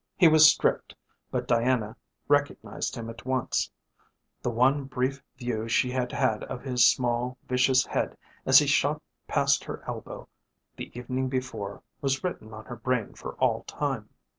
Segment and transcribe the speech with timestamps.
[0.17, 0.95] He was stripped,
[1.29, 1.95] but Diana
[2.27, 3.69] recognised him at once.
[4.41, 8.99] The one brief view she had had of his small, vicious head as he shot
[9.27, 10.27] past her elbow
[10.75, 14.09] the evening before was written on her brain for all time.